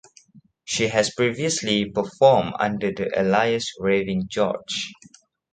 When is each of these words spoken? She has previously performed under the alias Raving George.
She 0.65 0.87
has 0.87 1.13
previously 1.13 1.85
performed 1.91 2.53
under 2.59 2.91
the 2.91 3.11
alias 3.15 3.71
Raving 3.79 4.23
George. 4.29 4.91